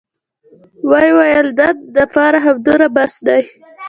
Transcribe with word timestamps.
ويې 0.89 1.11
ويل 1.17 1.47
د 1.59 1.61
نن 1.69 1.75
دپاره 1.97 2.37
همدومره 2.45 2.87
بس 2.95 3.13
دى. 3.27 3.41